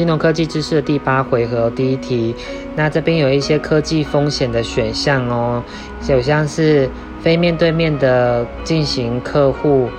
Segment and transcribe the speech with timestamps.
[0.00, 2.34] 金融科技知识的第八回合第一题。
[2.74, 5.62] 那这边有一些科技风险的选项哦，
[6.08, 6.88] 有像是
[7.20, 9.90] 非面对面的进行客户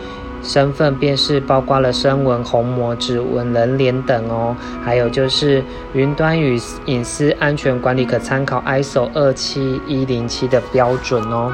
[0.41, 4.57] 身份辨识，包括了声纹、虹膜、指纹、人脸等哦。
[4.83, 5.63] 还有就是
[5.93, 11.53] 云端与隐私安全管理可参考 ISO 二七一零七的标准哦。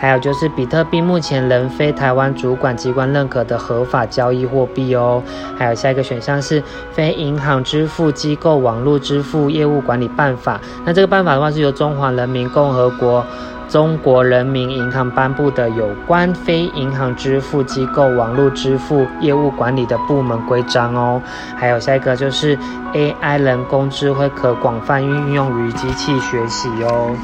[0.00, 5.22] 还有就是比特币目前仍非台湾主管机关认可的合法交易货币哦。
[5.58, 10.58] 还有下一个选项是非银行支付机构网络支付业务管理办法。
[10.86, 13.24] 那这个办法的话是由中华人民共和国。
[13.68, 21.22] 中国人民银行颁布的有关非银行支付机构网络支付业务管理的部门规章哦，
[21.56, 22.58] 还有下一个就是
[22.92, 27.14] AI 人工智慧可广泛运用于机器学习哦。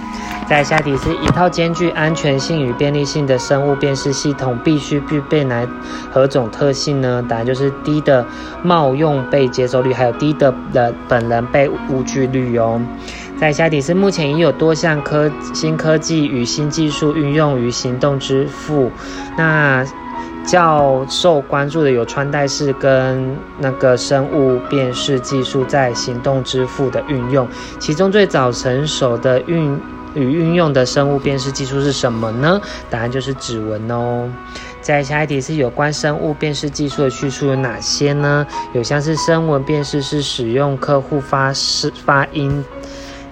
[0.48, 5.66] 在下题是一套兼具安全性与便利性的生物辨识系统必须具备哪
[6.10, 7.24] 何种特性呢？
[7.28, 8.24] 答案就是低的
[8.62, 12.80] 冒用被接受率，还有低的的本人被误具率哦。
[13.38, 18.90] 在下题是目前已有多项科新科技与新技术运用于行动支付，
[19.36, 19.84] 那
[20.46, 27.46] 较受关注的有穿戴式跟那个生物辨识技术在行动支付的运用，
[27.80, 29.78] 其中最早成熟的运
[30.16, 32.60] 与运用的生物辨识技术是什么呢？
[32.90, 34.28] 答案就是指纹哦。
[34.80, 38.44] 在下一题是有关生物辨识技术的叙述有哪些呢？
[38.72, 42.64] 有像是声纹辨识是使用客户发式发音。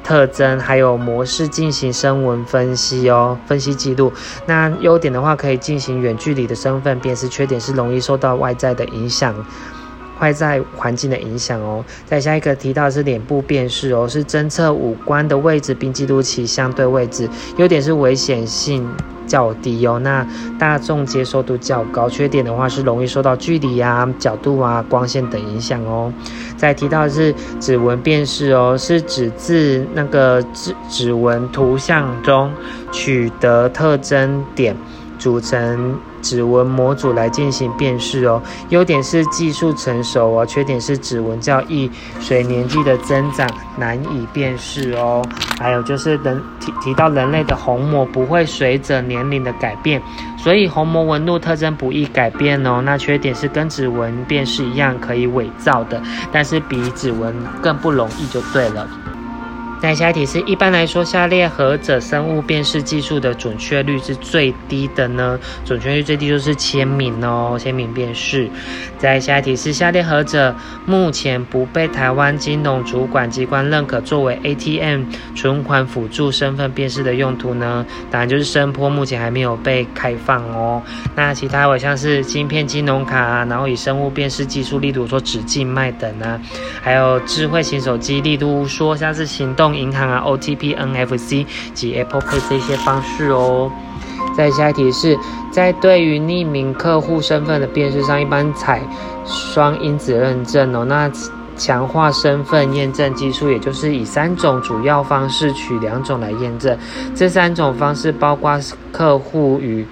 [0.02, 4.12] 特征还有模式进行声纹分析哦，分析记录。
[4.44, 9.34] 那优点的话，可以进行远距离的身份辨识；缺点是容易受到外在的影响，
[10.20, 11.84] 外在环境的影响哦。
[12.04, 17.28] 再下一个提到是脸部辨识哦，是侦测五官的位置并记录其相对位置。
[17.56, 18.88] 优点是危险性。
[19.26, 20.24] 较低哦，那
[20.58, 22.06] 大众接受度较高。
[22.06, 26.12] 缺点的话是容易受到距离啊、角度啊、光线等影响哦。
[26.58, 32.52] 再提到是指纹辨识哦，是指自那个指指纹图像中
[32.92, 34.76] 取得特征点。
[35.24, 41.90] 组成指纹模组来进行辨识哦，优点是技术成熟哦，缺点是指纹较易
[42.20, 43.48] 随年纪的增长
[43.78, 45.24] 难以辨识哦。
[45.58, 50.02] 还有就是人提提到人类的虹膜不会随着年龄的改变，
[50.36, 52.82] 所以虹膜纹路特征不易改变哦。
[52.84, 58.86] 那缺点是跟指纹辨识一样可以伪造的，但是比指纹更不容易就对了。
[59.80, 65.38] 那下一题是一般来说，下列何者生物辨识技术的准确率是最低的呢？
[65.62, 68.48] 准确率最低就是签名哦，签名辨识。
[68.96, 75.02] 再下一题是下列何者目前不被台湾金融主管机关认可作为 ATM
[75.34, 77.84] 存款辅助身份辨识的用途呢？
[78.10, 80.82] 当然就是声波目前还没有被开放哦。
[81.14, 86.40] 那其他我像是芯片金融卡啊，然后以生物辨识技术，例如说指静脉等啊，
[86.80, 89.63] 还有智慧型手机，例如说像是行动。
[89.64, 93.72] 用银行啊，OTP、NFC 及 Apple Pay 这些方式哦。
[94.36, 95.16] 再下一题是
[95.50, 98.82] 在对于匿名客户身份的辨识上，一般采
[99.24, 100.84] 双因子认证哦。
[100.84, 101.10] 那
[101.56, 106.76] 强化身份验证技术，也就是以三种主要方式取两种来验证。
[107.14, 108.58] 这三种方式包括
[108.92, 109.86] 客户与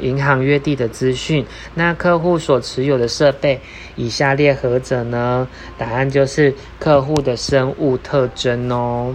[0.00, 1.44] 银行约定的资讯，
[1.74, 3.60] 那客户所持有的设备
[3.96, 5.46] 以下列何者呢？
[5.78, 9.14] 答案就是客户的生物特征哦。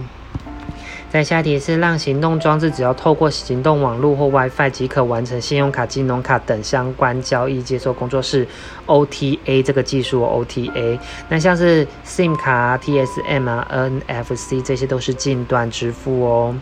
[1.10, 8.46] 在下题是让行动装置只要透过行动网络或 WiFi 即可完成信用卡、金融卡等相关交易接收工作室
[8.86, 10.96] OTA 这个技术 OTA。
[11.28, 16.54] 那像是 SIM 卡、TSM 啊、NFC 这些都是近端支付哦。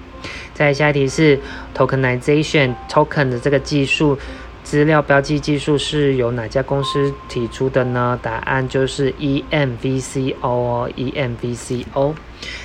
[0.54, 1.38] 在下题是
[1.76, 4.18] Tokenization Token 的这个技术，
[4.64, 8.18] 资料标记技术是由哪家公司提出的呢？
[8.22, 12.14] 答案就是 EMVCO EMVCO。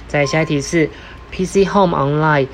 [0.08, 0.90] 在下一题是。
[1.34, 2.48] PC Home Online，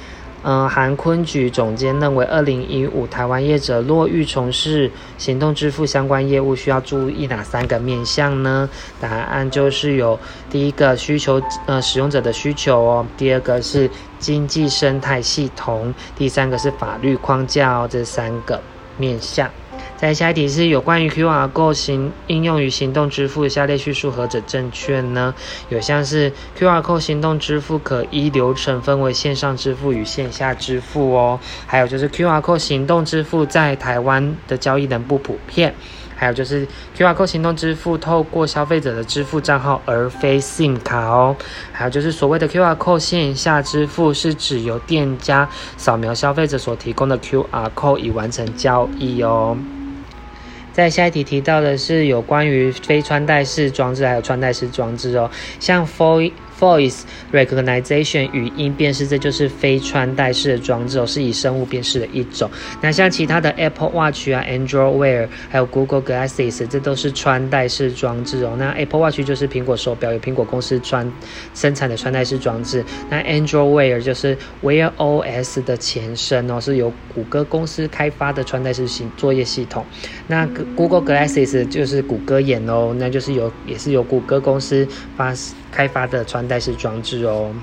[0.44, 8.70] 嗯，韩坤举总监认为，二零一五台湾业者若欲从事行动支付相关业务，需要注意哪三个面向呢？
[9.02, 10.18] 答案就是有
[10.50, 17.88] 第一个需求，呃，使用者的需求哦；第二个是经济生态系统；第三个是法律框架哦。
[17.92, 18.62] 这三个
[18.98, 19.50] 面向。
[20.00, 25.36] 在下一题是有关于 QR Code 行应用于行动支付，下列叙述何者正确呢？
[25.68, 31.38] 有像是 QR Code 行动支付可依流程分为线上支付与线下支付哦。
[31.68, 35.76] 还有就是 QR Code 行动支付在台湾的交易能不普遍。
[36.16, 36.66] 还有就是
[36.98, 41.36] QR Code 行动支付透过消费者的支付账号而非 SIM 卡哦。
[41.74, 49.58] 还有就是所谓的 QR Code 线下支付是指由店家扫描消费者所提供的 QR Code 以完成交易哦。
[50.74, 55.30] 在下一题提到的是有关于非穿戴式装置还有穿戴式装置哦，
[55.60, 56.32] 像 f o。
[56.60, 57.02] Voice
[57.32, 62.50] recognition 语音辨识，这就是非穿戴式的装置哦，是以生物辨识的一种。
[62.82, 68.56] 那像其他的 Apple Watch 啊、Android Wear，还有 Google Glasses，这都是穿戴式装置哦。
[68.58, 71.10] 那 Apple Watch 就是苹果手表，有苹果公司穿
[71.54, 72.84] 生产的穿戴式装置。
[73.10, 79.86] 那 Android Wear 就是 Wear OS 的前身哦，是由谷歌公司开发的穿戴式系作业系统。
[80.28, 80.46] 那
[80.76, 84.86] Google Glasses 就是谷歌眼哦，那就是由也是由谷歌公司
[85.16, 85.34] 发。
[85.72, 87.54] 开发的穿戴式装置哦。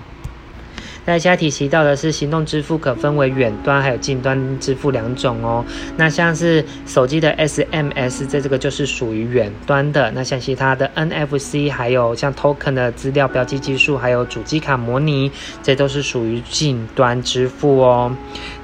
[1.09, 5.65] 那下题提到的是行动支付可分为远端还有近端支付两种哦。
[5.97, 10.11] 那像是手机的 SMS，在这个就是属于远端的。
[10.11, 15.31] 那像其他的 NFC，还有像 Token 的资料标记技术，还有主机卡模拟，
[15.63, 18.13] 这都是属于近端支付哦。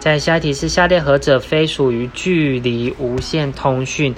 [0.01, 4.13] 在下一题是下列何者非属于距离无线通讯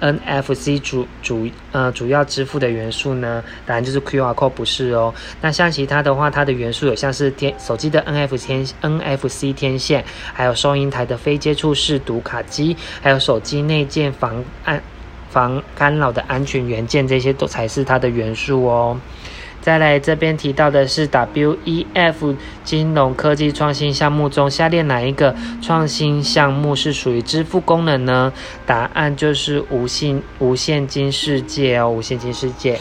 [0.00, 5.14] ？NFC 主主呃主要支付的元素呢，当然就是 QR code 不是哦。
[5.40, 14.82] 那像其他的话，它的元素有像是天手机的 NFC NFC 天线，还有收银台的非接触式读卡机，还有手机内建防安
[15.30, 18.98] 防干扰的安全元件，这些都才是它的元素哦。
[19.66, 28.32] 再来这边提到的是 WEF 金融科技创新项目中，下列哪一个创新项目是属于支付功能呢？
[28.64, 32.78] 答案就是无线无现金世界哦，无现金世界。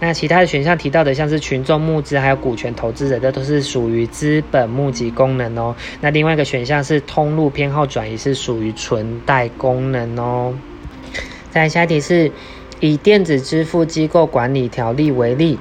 [0.00, 5.76] 那其他的选项提到的，像是群众募资还有股权投资者，这都是属于资本募集功能哦。
[6.00, 10.54] 那另外一个选项是通路偏好转移，是属于存贷功能哦。
[11.50, 12.32] 再下一题是
[12.80, 15.58] 以电子支付机构管理条例为例。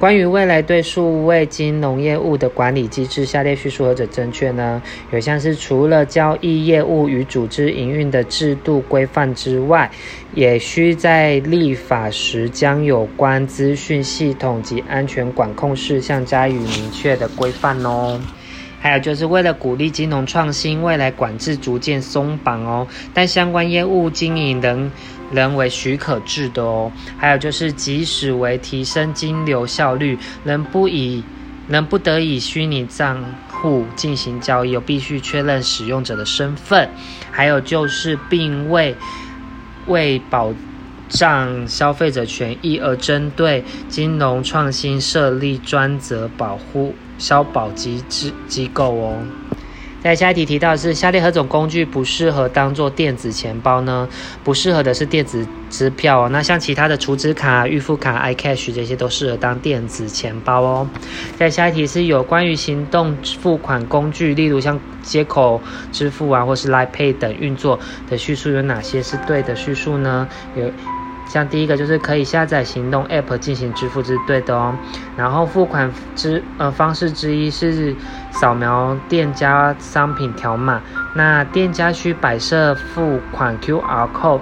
[0.00, 4.80] 关于未来对数位金融业务的管理机制，下列叙述何者正确呢？
[5.12, 9.90] 有像是除了交易业务与组织营运的制度规范之外，
[10.34, 18.18] 也需在立法时将有关资讯系统及安全管控事项加以明确的规范哦。
[18.80, 24.90] 还有就是为了鼓励金融创新，未来管制逐渐松绑哦，但相关业务经营仍。
[25.30, 31.22] 仍为许可制的哦，还有就是，即使为提升金流效率，仍不以
[31.68, 36.88] 仍不得以虚拟账户进行交易，又必须确认使用者的身份。
[37.30, 38.94] 还有就是，并未
[39.86, 40.52] 为保
[41.08, 49.14] 障消费者权益而针对金融创新设立专责保护消保机制机构哦。
[50.02, 54.08] 在下一题提到是下列何种工具不适合当做电子钱包呢？
[54.42, 56.28] 不适合的是电子支票哦。
[56.30, 60.88] 那像其他的储值卡、预付卡、iCash 这些都适合当电子钱包哦。
[61.36, 65.60] 在下一题是有关于行动付款工具，例如像接口
[65.92, 70.26] 支付啊，或是 Line Pay 等运作的叙述有哪些是对的叙述呢？
[70.56, 70.70] 有。
[71.32, 74.74] 像第一个就是可以下载行动 App 进行支付，是对的哦。
[75.16, 77.94] 然后付款之呃方式之一是
[78.32, 80.82] 扫描店家商品条码，
[81.14, 84.40] 那店家需摆设付款 QR code，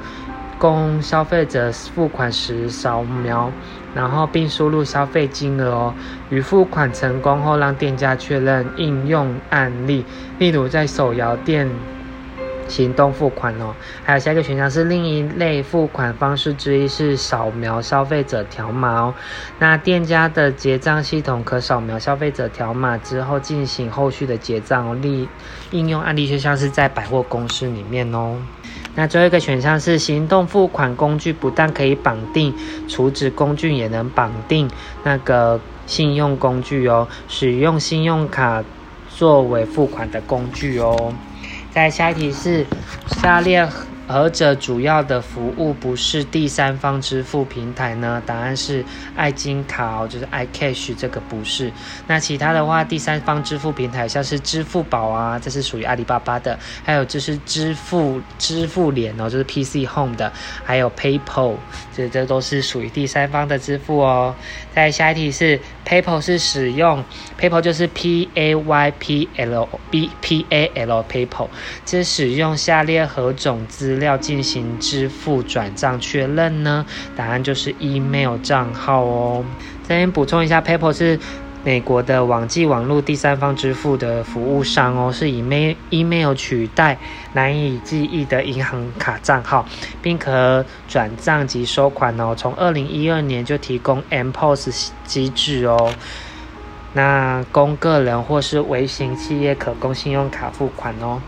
[0.59, 3.53] 供消费者付款时扫描，
[3.95, 5.95] 然后并输入消费金额哦。
[6.31, 10.07] 与付款成功后，让店家确认应用案例，
[10.39, 11.69] 例如在手摇店。
[12.69, 13.75] 行动付款哦，
[14.05, 19.15] 还有下一个选项是另一类付款方式之一是扫描消费者条码哦。
[19.59, 24.95] 那店家的结账系统可扫描消费者条码之后进行后续的结账哦。
[24.95, 25.29] 例
[25.71, 28.37] 应用案例就像是在百货公司里面哦。
[28.95, 32.55] 那最后一个选项是行动付款工具不但可以绑定
[32.89, 34.69] 储值工具，也能绑定
[35.05, 37.07] 那个信用工具哦。
[37.29, 38.63] 使用信用卡
[39.09, 41.13] 作为付款的工具哦。
[41.79, 42.67] 在下一题是
[43.07, 43.65] 下列。
[44.09, 48.23] 何者主要的服务不是第三方支付平台呢？
[48.25, 48.83] 答案是
[49.15, 51.71] 爱金卡哦，就是 iCash 这个不是。
[52.07, 60.33] 那其他的话，第三方支付平台像是支付宝啊，这是属于阿里巴巴的；还有就是支付支付联哦，就是 PC Home 的；
[60.65, 61.57] 还有 PayPal，
[61.95, 64.35] 这这都是属于第三方的支付哦。
[64.75, 67.05] 再下一题是 PayPal 是使用
[67.39, 71.49] PayPal 就是 P A Y P L B P A L PayPal，
[71.85, 76.85] 这使用下列何种资要进行支付转账确认呢？
[77.17, 79.45] 答案就是 email 账号哦。
[79.83, 81.19] 这边补充一下，PayPal 是
[81.65, 86.99] 美国的网际网络第三方支付的服务商哦，是以 mail email 取代
[87.33, 89.67] 难以记忆的银行卡账号，
[90.01, 92.35] 并可转账及收款哦。
[92.37, 95.93] 从二零一二年就提供 MPOS 机制哦，
[96.95, 101.21] 那供个人或是微型企业可供信用卡付款哦。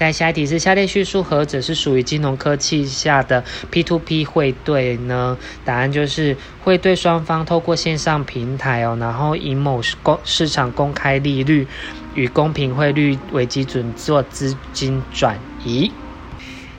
[0.00, 5.36] 在下一题是下列叙述何者是属于金融科技下的 P2P 汇兑呢？
[5.62, 11.68] 答案就是汇兑双方透过线上平台哦，然后以某公市场公开利率
[12.14, 15.92] 与公平汇率为基准做资金转移。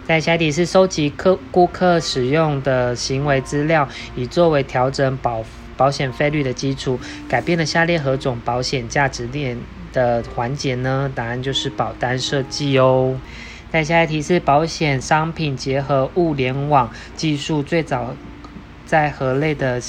[0.04, 5.46] 在下一题是收集客顾客使用的行为资料，以作为调整保
[5.78, 7.00] 保险费率的基础，
[7.30, 9.60] 改变了下列何种保险价值链
[9.92, 11.12] 的环节呢？
[11.14, 13.20] 答案就是保单设计哦。
[13.70, 18.16] 在下一题是保险商品结合物联网技术最早
[18.86, 19.82] 在何类的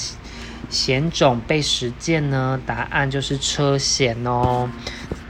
[0.69, 2.61] 险种被实践呢？
[2.65, 4.69] 答案就是车险哦。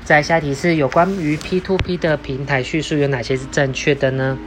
[0.04, 4.38] 再下一题是有关于 P2P 的平台叙述有哪些是正确的呢？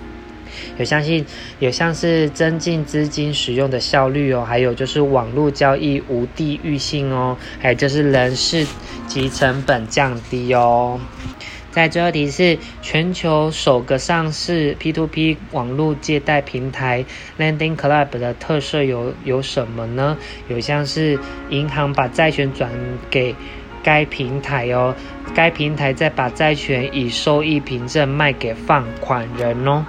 [0.79, 1.25] 有相信
[1.59, 8.67] 有像是增进资金使用的效率哦，还有就是网络交易无地域性哦，还有就是人事
[9.07, 11.01] 及成本降低哦。
[11.71, 17.05] 在最后题是全球首个上市 P2P 网络借贷平台
[17.39, 20.17] Lending Club 的特色有有什么呢？
[20.49, 21.19] 有像是
[21.51, 22.71] 银行把债权转
[23.11, 23.35] 给
[23.83, 24.95] 该平台哦，
[25.35, 29.85] 该平台再把债权以收益凭证卖给放款人哦。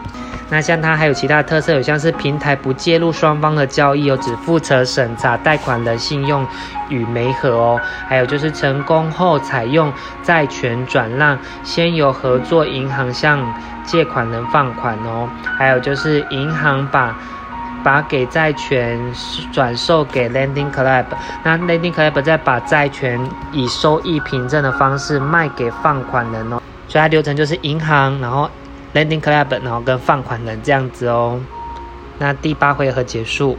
[0.49, 6.47] 那像它还有其他特色，有像是平台不介入双方的交易哦，只负责审查贷款人信用
[6.87, 7.81] 与媒合哦。
[8.07, 9.91] 还有就是成功后采用
[10.23, 13.41] 债权转让，先由合作银行向
[13.83, 15.29] 借款人放款哦。
[15.57, 17.13] 还有就是银行把
[17.83, 18.97] 把给债权
[19.51, 21.05] 转售给 Lending Club，
[21.43, 23.19] 那 Lending Club 再把债权
[23.51, 26.61] 以收益凭证的方式卖给放款人哦。
[26.87, 28.49] 所以它流程就是银行，然后。
[28.93, 31.39] Landing Club，然后跟放款的这样子哦。
[32.19, 33.57] 那第八回合结束。